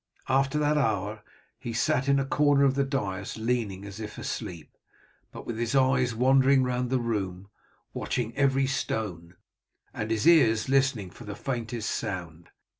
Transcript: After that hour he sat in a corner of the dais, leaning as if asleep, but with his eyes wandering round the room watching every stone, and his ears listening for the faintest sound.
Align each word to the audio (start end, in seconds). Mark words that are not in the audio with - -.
After 0.27 0.57
that 0.57 0.79
hour 0.79 1.21
he 1.59 1.73
sat 1.73 2.07
in 2.09 2.17
a 2.17 2.25
corner 2.25 2.63
of 2.65 2.73
the 2.73 2.83
dais, 2.83 3.37
leaning 3.37 3.85
as 3.85 3.99
if 3.99 4.17
asleep, 4.17 4.75
but 5.31 5.45
with 5.45 5.59
his 5.59 5.75
eyes 5.75 6.15
wandering 6.15 6.63
round 6.63 6.89
the 6.89 6.97
room 6.99 7.49
watching 7.93 8.35
every 8.35 8.65
stone, 8.65 9.35
and 9.93 10.09
his 10.09 10.27
ears 10.27 10.67
listening 10.67 11.11
for 11.11 11.25
the 11.25 11.35
faintest 11.35 11.91
sound. 11.91 12.49